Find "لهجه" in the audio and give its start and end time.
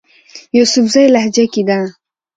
1.13-1.45